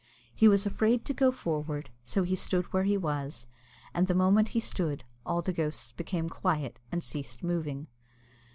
He 0.33 0.47
was 0.47 0.65
afraid 0.65 1.05
to 1.05 1.13
go 1.13 1.31
forward, 1.31 1.91
so 2.03 2.23
he 2.23 2.35
stood 2.35 2.65
where 2.73 2.85
he 2.85 2.97
was, 2.97 3.45
and 3.93 4.07
the 4.07 4.15
moment 4.15 4.47
he 4.47 4.59
stood, 4.59 5.03
all 5.27 5.43
the 5.43 5.53
ghosts 5.53 5.91
became 5.91 6.27
quiet, 6.27 6.79
and 6.91 7.03
ceased 7.03 7.43
moving. 7.43 7.85